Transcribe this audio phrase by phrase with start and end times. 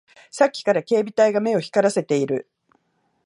[0.31, 2.49] さっきから警備隊が目を光らせている